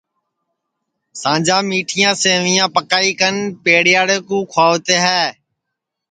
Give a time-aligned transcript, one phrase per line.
[1.21, 5.27] سانجا میٹھیاں سیویاں پکائی کن پیڑیاڑے کُو کُھؤتے ہیں